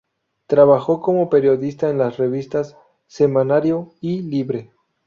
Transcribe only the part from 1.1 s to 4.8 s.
periodista en las revistas "Semanario" y "Libre".